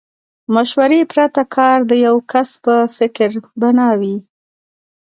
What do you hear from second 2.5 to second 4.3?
په فکر بنا وي.